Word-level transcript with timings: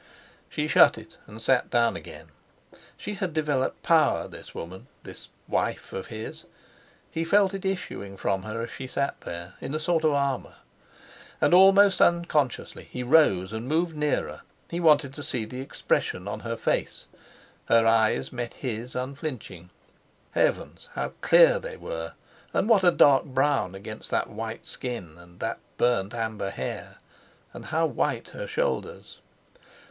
She 0.49 0.67
shut 0.67 0.97
it 0.97 1.17
and 1.27 1.39
sat 1.39 1.69
down 1.69 1.95
again. 1.95 2.29
She 2.97 3.13
had 3.13 3.35
developed 3.35 3.83
power, 3.83 4.27
this 4.27 4.55
woman—this—wife 4.55 5.93
of 5.93 6.07
his! 6.07 6.45
He 7.11 7.23
felt 7.23 7.53
it 7.53 7.63
issuing 7.65 8.17
from 8.17 8.41
her 8.41 8.63
as 8.63 8.71
she 8.71 8.87
sat 8.87 9.21
there, 9.21 9.53
in 9.61 9.75
a 9.75 9.79
sort 9.79 10.03
of 10.03 10.13
armour. 10.13 10.55
And 11.39 11.53
almost 11.53 12.01
unconsciously 12.01 12.87
he 12.89 13.03
rose 13.03 13.53
and 13.53 13.67
moved 13.67 13.95
nearer; 13.95 14.41
he 14.71 14.79
wanted 14.79 15.13
to 15.13 15.21
see 15.21 15.45
the 15.45 15.61
expression 15.61 16.27
on 16.27 16.39
her 16.39 16.57
face. 16.57 17.05
Her 17.65 17.85
eyes 17.85 18.33
met 18.33 18.55
his 18.55 18.95
unflinching. 18.95 19.69
Heavens! 20.31 20.89
how 20.93 21.09
clear 21.21 21.59
they 21.59 21.77
were, 21.77 22.13
and 22.55 22.67
what 22.67 22.83
a 22.83 22.89
dark 22.89 23.25
brown 23.25 23.75
against 23.75 24.09
that 24.09 24.31
white 24.31 24.65
skin, 24.65 25.19
and 25.19 25.39
that 25.41 25.59
burnt 25.77 26.15
amber 26.15 26.49
hair! 26.49 26.97
And 27.53 27.65
how 27.65 27.85
white 27.85 28.29
her 28.29 28.47
shoulders. 28.47 29.19